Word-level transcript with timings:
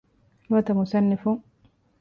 ނުވަތަ 0.45 0.71
މުޞައްނިފުން 0.77 1.41